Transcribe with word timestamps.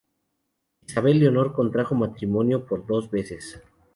Isabel 0.87 1.19
Leonor 1.19 1.53
contrajo 1.53 1.93
matrimonio 1.93 2.65
por 2.65 2.87
dos 2.87 3.11
veces. 3.11 3.61